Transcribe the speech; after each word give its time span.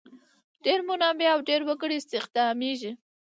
ډېر 0.65 0.79
منابع 0.89 1.29
او 1.35 1.39
ډېر 1.49 1.61
وګړي 1.67 1.95
استخدامیږي. 1.99 2.91